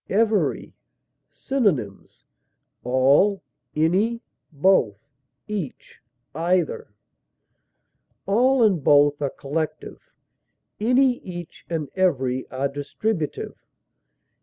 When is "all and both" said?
8.25-9.21